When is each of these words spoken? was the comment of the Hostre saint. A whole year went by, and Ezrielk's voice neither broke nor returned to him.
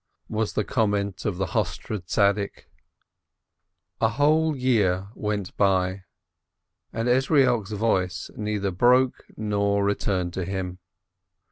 was 0.29 0.53
the 0.53 0.63
comment 0.63 1.25
of 1.25 1.37
the 1.37 1.45
Hostre 1.51 2.01
saint. 2.07 2.65
A 4.01 4.09
whole 4.09 4.55
year 4.55 5.09
went 5.13 5.55
by, 5.57 6.05
and 6.91 7.07
Ezrielk's 7.07 7.73
voice 7.73 8.31
neither 8.35 8.71
broke 8.71 9.23
nor 9.37 9.83
returned 9.85 10.33
to 10.33 10.43
him. 10.43 10.79